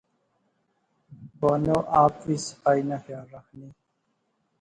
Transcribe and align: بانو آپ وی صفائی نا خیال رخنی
بانو 1.39 1.77
آپ 2.03 2.13
وی 2.25 2.37
صفائی 2.47 2.81
نا 2.89 2.97
خیال 3.03 3.25
رخنی 3.35 3.67